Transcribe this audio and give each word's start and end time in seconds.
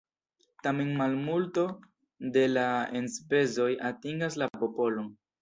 Tamen 0.67 0.87
malmulto 1.01 1.65
de 2.39 2.47
la 2.55 2.65
enspezoj 3.01 3.69
atingas 3.93 4.41
la 4.45 4.51
popolon. 4.65 5.15